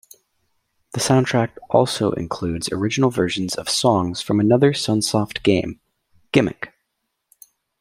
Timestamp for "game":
5.43-5.79